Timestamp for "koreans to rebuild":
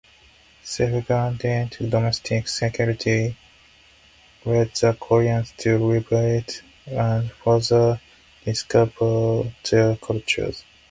4.99-6.63